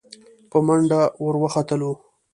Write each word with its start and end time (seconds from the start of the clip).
په 0.49 0.57
منډه 0.65 1.01
ور 1.23 1.35
وختلو. 1.43 1.91